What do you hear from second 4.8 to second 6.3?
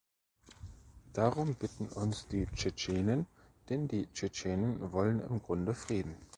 wollen im Grunde Frieden.